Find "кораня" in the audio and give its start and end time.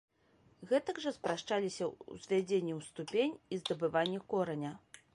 4.35-4.79